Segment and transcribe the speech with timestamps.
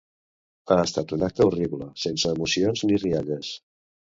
[0.69, 3.53] Ha estat un acte horrible, sense emocions ni rialles.